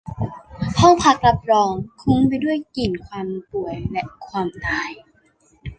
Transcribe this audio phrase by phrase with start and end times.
[0.79, 4.91] ห้องพักรับรองคลุ้งไปด้วยกลิ่นความป่วยและความตาย